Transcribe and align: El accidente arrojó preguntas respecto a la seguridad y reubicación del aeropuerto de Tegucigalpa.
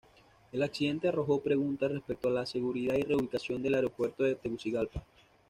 El 0.51 0.63
accidente 0.63 1.09
arrojó 1.09 1.41
preguntas 1.43 1.91
respecto 1.91 2.27
a 2.27 2.31
la 2.31 2.47
seguridad 2.47 2.95
y 2.95 3.03
reubicación 3.03 3.61
del 3.61 3.75
aeropuerto 3.75 4.23
de 4.23 4.33
Tegucigalpa. 4.33 5.03